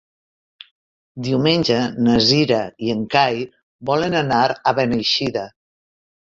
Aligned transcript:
Diumenge 1.27 1.77
na 2.07 2.15
Cira 2.31 2.59
i 2.87 2.91
en 2.95 3.05
Cai 3.13 3.39
volen 3.93 4.21
anar 4.25 4.43
a 4.51 4.77
Beneixida. 4.83 5.49